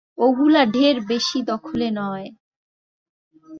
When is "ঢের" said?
0.65-0.95